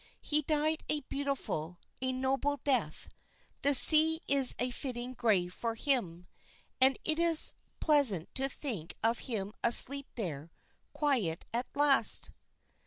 He 0.23 0.41
died 0.41 0.83
a 0.89 1.01
beautiful, 1.01 1.77
a 2.01 2.11
noble 2.11 2.59
death; 2.63 3.07
the 3.61 3.75
sea 3.75 4.19
is 4.27 4.55
a 4.57 4.71
fitting 4.71 5.13
grave 5.13 5.53
for 5.53 5.75
him, 5.75 6.25
and 6.81 6.97
it 7.05 7.19
is 7.19 7.53
pleasant 7.79 8.33
to 8.33 8.49
think 8.49 8.95
of 9.03 9.19
him 9.29 9.53
asleep 9.63 10.07
there, 10.15 10.49
quiet 10.93 11.45
at 11.53 11.67
last." 11.75 12.31